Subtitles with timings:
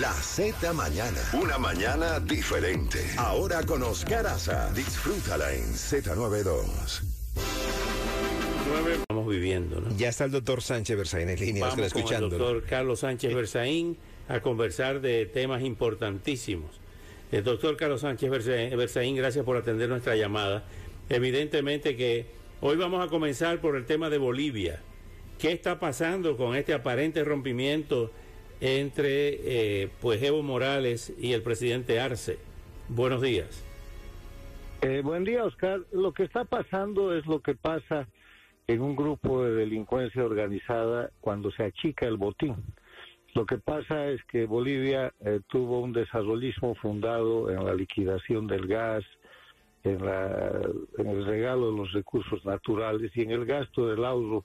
[0.00, 1.20] La Z mañana.
[1.32, 2.98] Una mañana diferente.
[3.16, 4.70] Ahora con Oscar Aza.
[4.74, 7.02] Disfrútala en Z92.
[8.92, 9.96] Estamos viviendo, ¿no?
[9.96, 12.28] Ya está el doctor Sánchez Berzaín en línea, Vamos con el escuchando.
[12.28, 13.96] doctor Carlos Sánchez Berzaín
[14.28, 16.80] a conversar de temas importantísimos.
[17.32, 20.64] El doctor Carlos Sánchez Berzaín, gracias por atender nuestra llamada.
[21.08, 22.26] Evidentemente que
[22.60, 24.80] hoy vamos a comenzar por el tema de Bolivia.
[25.38, 28.10] ¿Qué está pasando con este aparente rompimiento
[28.60, 32.38] entre eh, pues Evo Morales y el presidente Arce?
[32.88, 33.64] Buenos días.
[34.82, 35.80] Eh, buen día, Oscar.
[35.92, 38.06] Lo que está pasando es lo que pasa
[38.66, 42.56] en un grupo de delincuencia organizada cuando se achica el botín.
[43.34, 48.66] Lo que pasa es que Bolivia eh, tuvo un desarrollismo fundado en la liquidación del
[48.66, 49.04] gas,
[49.84, 50.60] en, la,
[50.98, 54.44] el regalo de los recursos naturales y en el gasto del ahorro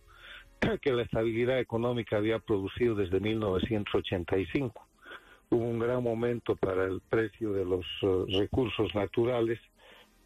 [0.81, 4.87] que la estabilidad económica había producido desde 1985.
[5.49, 9.59] Hubo un gran momento para el precio de los uh, recursos naturales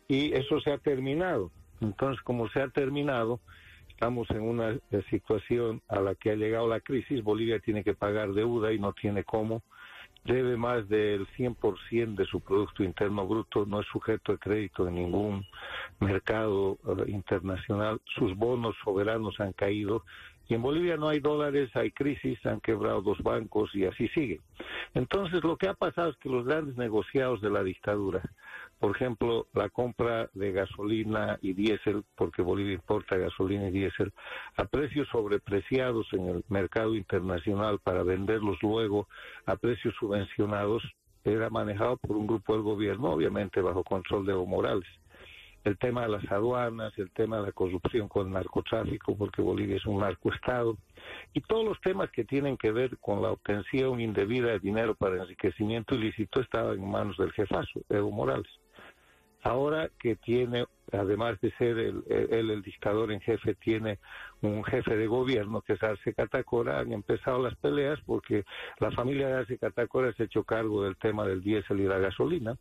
[0.08, 1.52] y eso se ha terminado.
[1.81, 3.39] Entonces, como se ha terminado,
[3.89, 7.23] estamos en una eh, situación a la que ha llegado la crisis.
[7.23, 9.63] Bolivia tiene que pagar deuda y no tiene cómo.
[10.25, 14.95] Debe más del 100% de su Producto Interno Bruto, no es sujeto de crédito en
[14.95, 15.45] ningún
[15.99, 18.01] mercado uh, internacional.
[18.15, 20.03] Sus bonos soberanos han caído.
[20.47, 24.41] Y en Bolivia no hay dólares, hay crisis, han quebrado dos bancos y así sigue.
[24.93, 28.21] Entonces, lo que ha pasado es que los grandes negociados de la dictadura,
[28.79, 34.11] por ejemplo, la compra de gasolina y diésel, porque Bolivia importa gasolina y diésel,
[34.57, 39.07] a precios sobrepreciados en el mercado internacional para venderlos luego
[39.45, 40.83] a precios subvencionados,
[41.23, 44.88] era manejado por un grupo del gobierno, obviamente bajo control de Evo Morales.
[45.63, 49.77] El tema de las aduanas, el tema de la corrupción con el narcotráfico, porque Bolivia
[49.77, 50.77] es un narcoestado,
[51.33, 55.23] y todos los temas que tienen que ver con la obtención indebida de dinero para
[55.23, 58.47] enriquecimiento ilícito estaban en manos del jefazo, Evo Morales
[59.45, 64.00] ahora que tiene, además de ser él el, el, dictador en jefe, tiene
[64.41, 68.44] un jefe de gobierno que es Arce Catacora, han empezado las peleas porque
[68.79, 72.00] la familia de Arce Catacora se ha hecho cargo del tema del diésel y la
[72.00, 72.57] gasolina.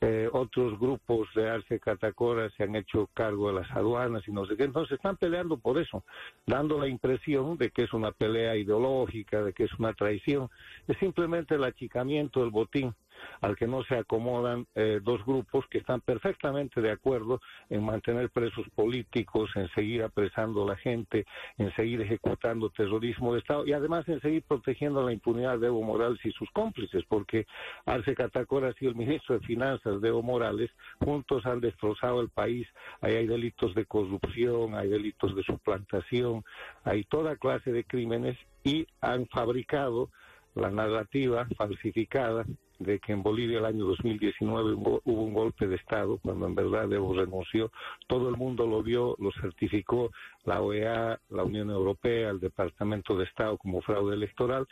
[0.00, 4.46] Eh, otros grupos de Arce Catacora se han hecho cargo de las aduanas y no
[4.46, 6.04] sé qué, entonces están peleando por eso,
[6.46, 10.48] dando la impresión de que es una pelea ideológica, de que es una traición,
[10.86, 12.94] es simplemente el achicamiento del botín
[13.40, 17.40] al que no se acomodan eh, dos grupos que están perfectamente de acuerdo
[17.70, 21.24] en mantener presos políticos, en seguir apresando a la gente,
[21.58, 25.82] en seguir ejecutando terrorismo de Estado y además en seguir protegiendo la impunidad de Evo
[25.82, 27.46] Morales y sus cómplices, porque
[27.86, 32.66] Arce Catacora sido el ministro de Finanzas de Evo Morales, juntos han destrozado el país,
[33.00, 36.44] ahí hay delitos de corrupción, hay delitos de suplantación,
[36.84, 40.10] hay toda clase de crímenes y han fabricado
[40.54, 42.44] la narrativa falsificada
[42.82, 46.92] de que en Bolivia el año 2019 hubo un golpe de Estado, cuando en verdad
[46.92, 47.70] Evo renunció.
[48.06, 50.10] Todo el mundo lo vio, lo certificó
[50.44, 54.66] la OEA, la Unión Europea, el Departamento de Estado como fraude electoral.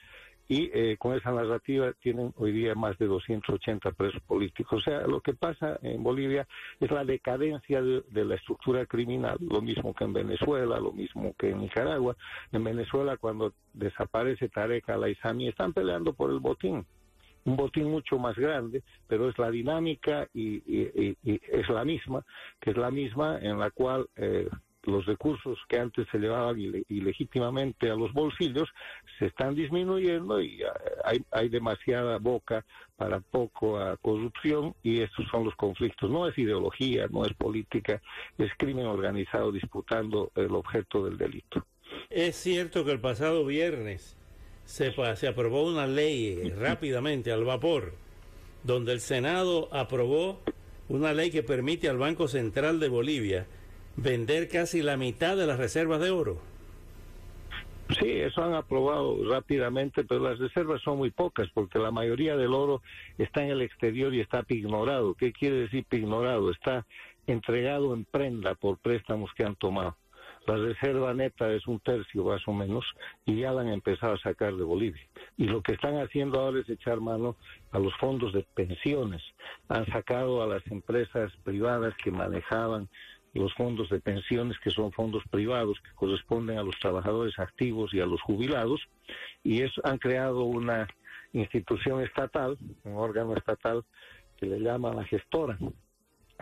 [0.49, 4.81] Y eh, con esa narrativa tienen hoy día más de 280 presos políticos.
[4.81, 6.45] O sea, lo que pasa en Bolivia
[6.81, 11.51] es la decadencia de, la estructura criminal, lo mismo que en Venezuela, lo mismo que
[11.51, 12.17] en Nicaragua.
[12.51, 16.85] En Venezuela, cuando desaparece Tarek al-Aizami, están peleando por el botín
[17.45, 20.63] un botín mucho más grande, pero es la dinámica y,
[21.25, 22.25] es la misma,
[22.61, 24.49] que es la misma en la cual eh,
[24.85, 26.59] los recursos que antes se llevaban
[26.89, 28.69] ilegítimamente a los bolsillos
[29.19, 30.63] se están disminuyendo y
[31.05, 32.65] hay, hay demasiada boca
[32.97, 36.11] para poca corrupción y estos son los conflictos.
[36.11, 38.01] No es ideología, no es política,
[38.39, 41.65] es crimen organizado disputando el objeto del delito.
[42.09, 44.17] Es cierto que el pasado viernes
[44.71, 47.93] se, se, aprobó una ley rápidamente al vapor,
[48.63, 50.41] donde el Senado aprobó
[50.89, 53.47] una ley que permite al Banco Central de Bolivia
[53.97, 56.41] vender casi la mitad de las reservas de oro.
[57.99, 62.55] Sí, eso han aprobado rápidamente, pero las reservas son muy pocas porque la mayoría del
[62.55, 62.81] oro
[63.19, 65.15] está en el exterior y está pignorado.
[65.15, 66.53] ¿Qué quiere decir pignorado?
[66.53, 66.87] Está
[67.27, 69.97] entregado en prenda por préstamos que han tomado.
[70.47, 72.85] La reserva neta es un tercio más o menos
[73.25, 75.03] y ya la han empezado a sacar de Bolivia.
[75.37, 77.37] Y lo que están haciendo ahora es echar mano
[77.73, 79.23] a los fondos de pensiones.
[79.69, 82.89] Han sacado a las empresas privadas que manejaban
[83.35, 88.01] los fondos de pensiones, que son fondos privados que corresponden a los trabajadores activos y
[88.01, 88.81] a los jubilados,
[89.45, 90.89] y es, han creado una
[91.33, 93.85] institución estatal, un órgano estatal
[94.37, 95.59] que le llama la gestora.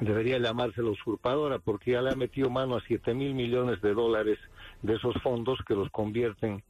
[0.01, 3.95] Debería llamarse la usurpadora porque ya le ha metido mano a 7 mil millones de
[3.95, 4.39] dólares
[4.83, 6.63] de esos fondos que los convierten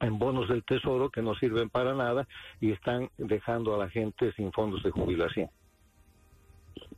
[0.00, 2.26] en bonos del tesoro que no sirven para nada
[2.60, 5.50] y están dejando a la gente sin fondos de jubilación.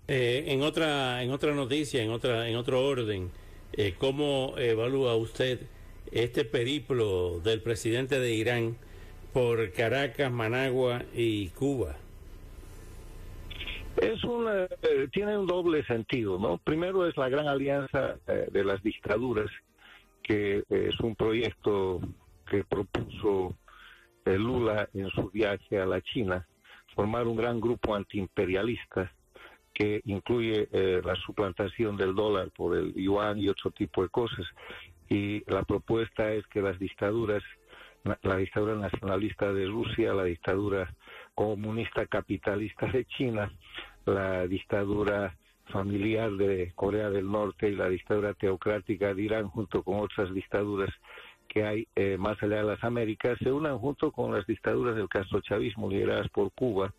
[0.06, 3.30] Eh, en otra en otra noticia, en otra en otro orden,
[3.72, 5.60] eh, ¿cómo evalúa usted
[6.12, 8.76] este periplo del presidente de Irán
[9.32, 11.96] por Caracas, Managua y Cuba?
[13.96, 16.58] Es una, eh, tiene un doble sentido, ¿no?
[16.58, 19.50] Primero es la gran alianza de las dictaduras,
[20.22, 22.00] que es un proyecto
[22.50, 23.56] que propuso
[24.24, 26.46] Lula en su viaje a la China,
[26.94, 29.12] formar un gran grupo antiimperialista
[29.72, 34.46] que incluye eh, la suplantación del dólar por el yuan y otro tipo de cosas.
[35.08, 37.42] Y la propuesta es que las dictaduras,
[38.22, 40.94] la dictadura nacionalista de Rusia, la dictadura
[41.34, 43.52] comunista capitalista de China,
[44.06, 45.36] la dictadura
[45.66, 50.90] familiar de Corea del Norte y la dictadura teocrática de Irán, junto con otras dictaduras
[51.48, 55.08] que hay eh, más allá de las Américas, se unan junto con las dictaduras del
[55.08, 56.92] castrochavismo lideradas por Cuba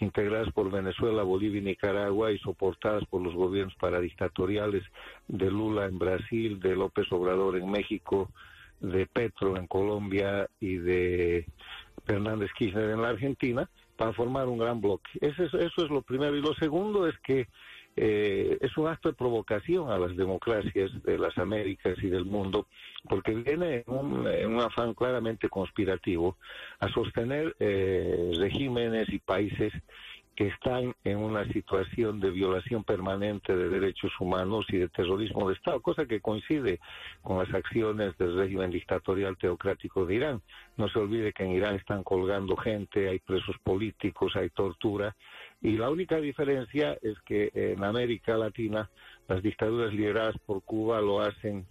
[0.00, 4.84] integradas por Venezuela, Bolivia y Nicaragua y soportadas por los gobiernos paradictatoriales
[5.26, 8.30] de Lula en Brasil, de López Obrador en México,
[8.80, 11.46] de Petro en Colombia y de
[12.08, 15.10] Fernández Kirchner en la Argentina, para formar un gran bloque.
[15.20, 16.34] Eso es, eso es lo primero.
[16.34, 17.46] Y lo segundo es que
[17.96, 22.68] eh, es un acto de provocación a las democracias de las Américas y del mundo,
[23.08, 26.36] porque viene en un, afán claramente conspirativo
[26.78, 29.72] a sostener eh, regímenes y países
[30.38, 35.56] que están en una situación de violación permanente de derechos humanos y de terrorismo de
[35.56, 36.78] Estado, cosa que coincide
[37.22, 40.42] con las acciones del régimen dictatorial teocrático de Irán.
[40.76, 45.16] No se olvide que en Irán están colgando gente, hay presos políticos, hay tortura,
[45.60, 48.88] y la única diferencia es que en América Latina
[49.26, 51.66] las dictaduras lideradas por Cuba lo hacen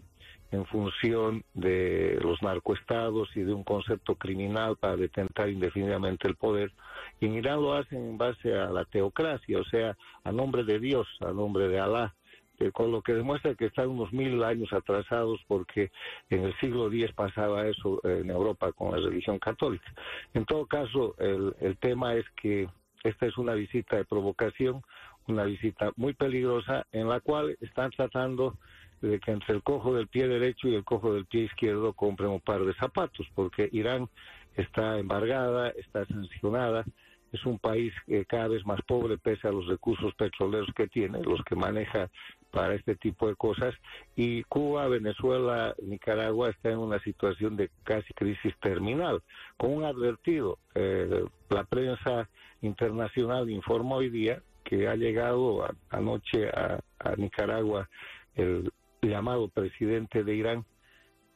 [0.52, 6.72] en función de los narcoestados y de un concepto criminal para detentar indefinidamente el poder.
[7.20, 10.80] Y en Irán lo hacen en base a la teocracia, o sea, a nombre de
[10.80, 12.16] Dios, a nombre de Alá,
[12.60, 15.92] eh, con lo que demuestra que están unos mil años atrasados porque
[16.30, 19.94] en el siglo X pasaba eso en Europa con la religión católica.
[20.34, 22.68] En todo caso, el, el tema es que
[23.04, 24.82] esta es una visita de provocación,
[25.28, 28.58] una visita muy peligrosa en la cual están tratando
[29.02, 32.30] de que entre el cojo del pie derecho y el cojo del pie izquierdo compren
[32.30, 34.10] un par de zapatos, porque Irán
[34.56, 36.84] está embargada, está sancionada,
[37.32, 41.22] es un país que cada vez más pobre pese a los recursos petroleros que tiene,
[41.22, 42.10] los que maneja
[42.52, 43.76] para este tipo de cosas,
[44.16, 49.22] y Cuba, Venezuela, Nicaragua está en una situación de casi crisis terminal.
[49.58, 52.30] Con un advertido, eh, la prensa
[52.62, 56.82] internacional informa hoy día que ha llegado anoche a
[57.18, 57.88] Nicaragua
[58.36, 58.72] el
[59.02, 60.66] llamado presidente de Irán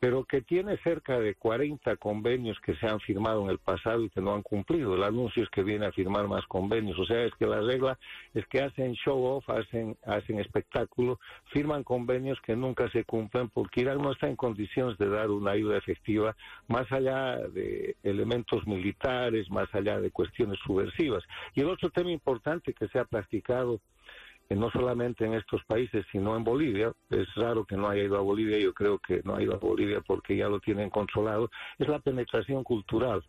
[0.01, 4.09] pero que tiene cerca de 40 convenios que se han firmado en el pasado y
[4.09, 4.95] que no han cumplido.
[4.95, 6.97] El anuncio es que viene a firmar más convenios.
[6.97, 7.99] O sea, es que la regla
[8.33, 11.19] es que hacen show off, hacen, hacen espectáculo,
[11.53, 15.51] firman convenios que nunca se cumplen porque Irán no está en condiciones de dar una
[15.51, 16.35] ayuda efectiva
[16.67, 21.23] más allá de elementos militares, más allá de cuestiones subversivas.
[21.53, 23.79] Y el otro tema importante que se ha practicado
[24.55, 26.93] no solamente en estos países, sino en Bolivia.
[27.09, 29.57] Es raro que no haya ido a Bolivia, yo creo que no ha ido a
[29.57, 31.49] Bolivia porque ya lo tienen controlado.
[31.79, 33.23] Es la penetración cultural.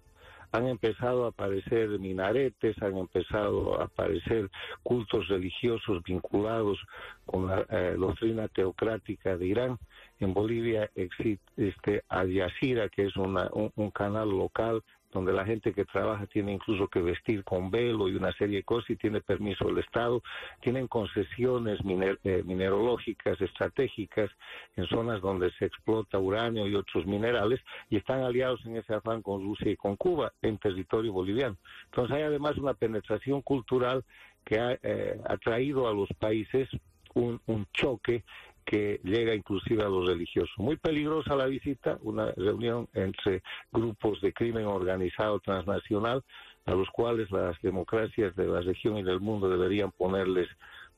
[0.52, 4.50] Han empezado a aparecer minaretes, han empezado a aparecer
[4.82, 6.78] cultos religiosos vinculados
[7.24, 9.78] con la eh, doctrina teocrática de Irán.
[10.20, 13.38] En Bolivia existe este, Al Jazeera, que es un,
[13.76, 18.16] un canal local donde la gente que trabaja tiene incluso que vestir con velo y
[18.16, 20.22] una serie de cosas y tiene permiso del Estado,
[20.60, 21.78] tienen concesiones
[22.24, 24.30] eh, minerológicas estratégicas
[24.76, 29.22] en zonas donde se explota uranio y otros minerales y están aliados en ese afán
[29.22, 31.56] con Rusia y con Cuba en territorio boliviano.
[31.84, 34.04] Entonces hay además una penetración cultural
[34.44, 36.68] que ha eh, traído a los países
[37.14, 38.24] un, un choque
[38.64, 40.52] que llega inclusive a los religiosos.
[40.58, 43.42] Muy peligrosa la visita, una reunión entre
[43.72, 46.22] grupos de crimen organizado transnacional,
[46.66, 50.48] a los cuales las democracias de la región y del mundo deberían ponerles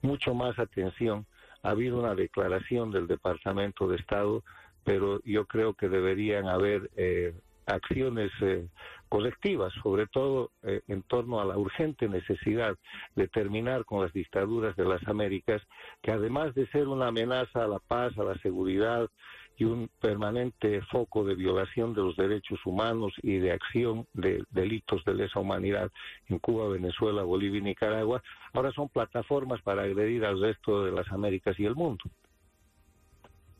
[0.03, 1.27] mucho más atención.
[1.63, 4.43] Ha habido una declaración del Departamento de Estado,
[4.85, 7.35] pero yo creo que deberían haber eh,
[7.67, 8.69] acciones eh,
[9.09, 12.77] colectivas, sobre todo eh, en torno a la urgente necesidad
[13.15, 15.63] de terminar con las dictaduras de las Américas,
[16.03, 19.09] que además de ser una amenaza a la paz, a la seguridad
[19.57, 25.05] y un permanente foco de violación de los derechos humanos y de acción de delitos
[25.05, 25.91] de lesa humanidad
[26.29, 31.11] en Cuba, Venezuela, Bolivia y Nicaragua, ahora son plataformas para agredir al resto de las
[31.13, 32.05] Américas y el mundo.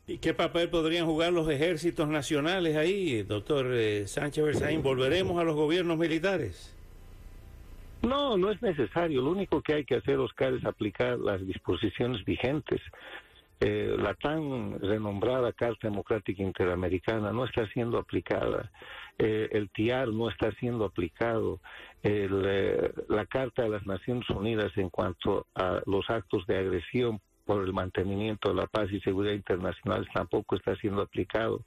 [0.07, 4.83] ¿Y qué papel podrían jugar los ejércitos nacionales ahí, doctor eh, Sánchez Berzaín?
[4.83, 6.71] ¿Volveremos a los gobiernos militares?
[8.03, 9.23] No, no es necesario.
[9.23, 12.81] Lo único que hay que hacer, Oscar, es aplicar las disposiciones vigentes.
[13.59, 18.71] Eh, la tan renombrada Carta Democrática Interamericana no está siendo aplicada.
[19.17, 21.59] Eh, el TIAR no está siendo aplicado.
[22.03, 27.63] El, la Carta de las Naciones Unidas en cuanto a los actos de agresión por
[27.63, 31.63] el mantenimiento de la paz y seguridad internacional tampoco está siendo aplicado.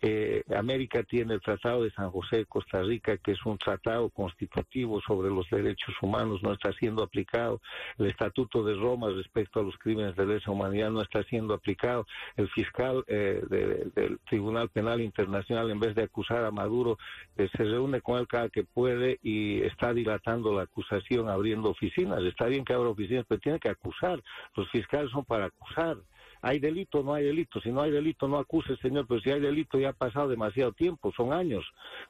[0.00, 4.10] Eh, América tiene el Tratado de San José de Costa Rica, que es un tratado
[4.10, 7.60] constitutivo sobre los derechos humanos, no está siendo aplicado.
[7.98, 12.06] El Estatuto de Roma respecto a los crímenes de lesa humanidad no está siendo aplicado.
[12.36, 16.98] El fiscal eh, del Tribunal Penal Internacional, en vez de acusar a Maduro,
[17.36, 22.22] eh, se reúne con él cada que puede y está dilatando la acusación, abriendo oficinas.
[22.24, 24.22] Está bien que abra oficinas, pero tiene que acusar.
[24.54, 25.96] Los fiscales para acusar.
[26.44, 27.58] Hay delito, no hay delito.
[27.62, 29.06] Si no hay delito, no acuse, señor.
[29.08, 31.64] Pero si hay delito, ya ha pasado demasiado tiempo, son años.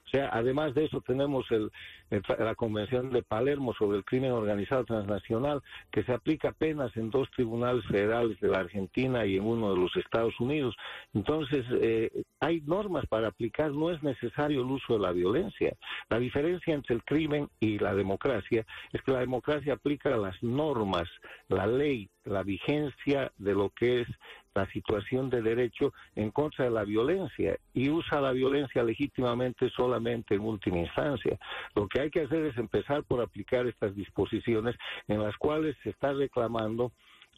[0.07, 1.71] O sea, además de eso, tenemos el,
[2.11, 5.63] la Convención de Palermo sobre el crimen organizado transnacional,
[5.93, 9.81] que se aplica apenas en dos tribunales federales de la Argentina y en uno de
[9.81, 10.75] los Estados Unidos.
[11.13, 15.77] Entonces, eh, hay normas para aplicar, no es necesario el uso de la violencia.
[16.09, 21.09] La diferencia entre el crimen y la democracia es que la democracia aplica las normas,
[21.49, 24.09] la ley, la vigencia de lo que es
[24.55, 30.35] la situación de derecho en contra de la violencia y usa la violencia legítimamente solamente
[30.35, 31.39] en última instancia.
[31.75, 34.77] Lo que hay que hacer es empezar por aplicar estas disposiciones
[35.09, 36.93] en las cuales se está reclamando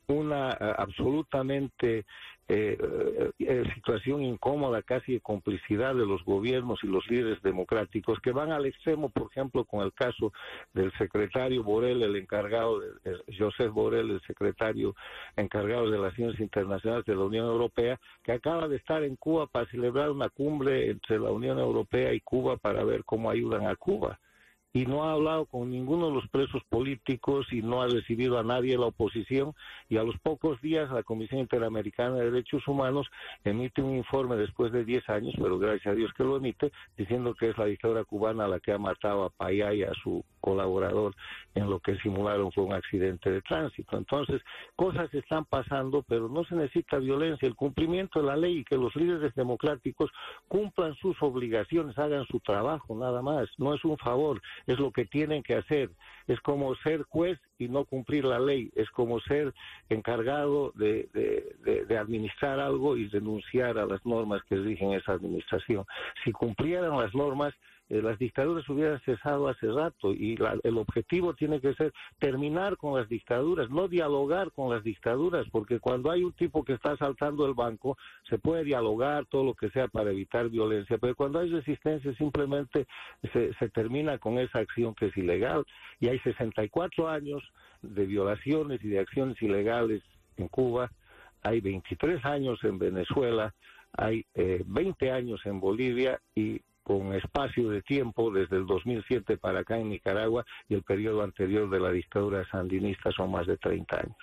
[0.08, 2.04] una uh, absolutamente
[2.48, 2.78] eh,
[3.40, 8.52] eh, situación incómoda, casi de complicidad de los gobiernos y los líderes democráticos que van
[8.52, 10.32] al extremo, por ejemplo, con el caso
[10.72, 14.94] del secretario Borel, el encargado, de, Borel, el secretario
[15.36, 19.66] encargado de relaciones internacionales de la Unión Europea, que acaba de estar en Cuba para
[19.66, 24.20] celebrar una cumbre entre la Unión Europea y Cuba para ver cómo ayudan a Cuba
[24.76, 28.42] y no ha hablado con ninguno de los presos políticos y no ha recibido a
[28.42, 29.54] nadie de la oposición.
[29.88, 33.06] Y a los pocos días la Comisión Interamericana de Derechos Humanos
[33.42, 37.34] emite un informe después de 10 años, pero gracias a Dios que lo emite, diciendo
[37.34, 41.12] que es la dictadura cubana la que ha matado a Payá y a su colaborador
[41.56, 43.96] en lo que simularon fue un accidente de tránsito.
[43.96, 44.40] Entonces,
[44.76, 48.76] cosas están pasando, pero no se necesita violencia, el cumplimiento de la ley y que
[48.76, 50.08] los líderes democráticos
[50.46, 53.48] cumplan sus obligaciones, hagan su trabajo, nada más.
[53.58, 55.90] No es un favor, es lo que tienen que hacer.
[56.28, 59.52] Es como ser juez y no cumplir la ley, es como ser
[59.88, 65.12] encargado de, de, de, de administrar algo y denunciar a las normas que rigen esa
[65.14, 65.84] administración.
[66.22, 67.52] Si cumplieran las normas,
[67.88, 72.76] eh, las dictaduras hubieran cesado hace rato y la, el objetivo tiene que ser terminar
[72.76, 76.96] con las dictaduras, no dialogar con las dictaduras, porque cuando hay un tipo que está
[76.96, 77.96] saltando el banco,
[78.28, 82.86] se puede dialogar todo lo que sea para evitar violencia, pero cuando hay resistencia simplemente
[83.32, 85.64] se, se termina con esa acción que es ilegal.
[86.00, 87.42] Y hay 64 años
[87.82, 90.02] de violaciones y de acciones ilegales
[90.36, 90.90] en Cuba,
[91.42, 93.54] hay 23 años en Venezuela,
[93.92, 99.60] hay eh, 20 años en Bolivia y con espacio de tiempo desde el 2007 para
[99.60, 103.96] acá en Nicaragua y el periodo anterior de la dictadura sandinista son más de 30
[103.96, 104.16] años.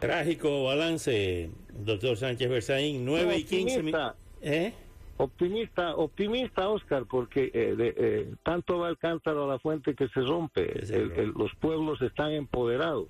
[0.00, 4.14] Trágico balance, doctor Sánchez Berzaín, 9 y 15 minutos.
[4.40, 4.72] ¿Eh?
[5.18, 10.08] Optimista, optimista, Oscar, porque eh, de, eh, tanto va el cántaro a la fuente que
[10.08, 10.72] se rompe.
[10.86, 13.08] El, el, los pueblos están empoderados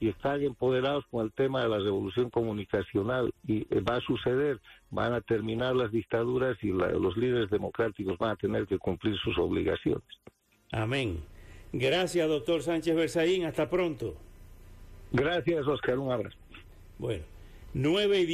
[0.00, 4.60] y están empoderados con el tema de la revolución comunicacional y eh, va a suceder,
[4.90, 9.16] van a terminar las dictaduras y la, los líderes democráticos van a tener que cumplir
[9.18, 10.04] sus obligaciones.
[10.72, 11.22] Amén.
[11.72, 13.44] Gracias, doctor Sánchez Berzaín.
[13.44, 14.14] Hasta pronto.
[15.12, 15.98] Gracias, Oscar.
[15.98, 16.36] Un abrazo.
[16.98, 17.24] Bueno,
[17.72, 18.26] nueve y